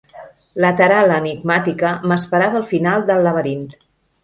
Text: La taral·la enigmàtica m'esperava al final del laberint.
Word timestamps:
La 0.63 0.71
taral·la 0.79 1.17
enigmàtica 1.23 1.93
m'esperava 2.13 2.59
al 2.63 2.67
final 2.75 3.07
del 3.13 3.25
laberint. 3.31 3.65